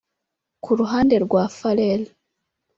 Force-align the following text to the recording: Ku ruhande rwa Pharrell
Ku 0.63 0.71
ruhande 0.79 1.15
rwa 1.25 1.43
Pharrell 1.57 2.03